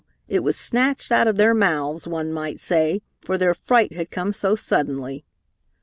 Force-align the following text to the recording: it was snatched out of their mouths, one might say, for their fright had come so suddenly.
it 0.27 0.39
was 0.41 0.55
snatched 0.57 1.11
out 1.11 1.27
of 1.27 1.35
their 1.35 1.53
mouths, 1.53 2.07
one 2.07 2.33
might 2.33 2.59
say, 2.59 3.03
for 3.19 3.37
their 3.37 3.53
fright 3.53 3.93
had 3.93 4.09
come 4.09 4.33
so 4.33 4.55
suddenly. 4.55 5.23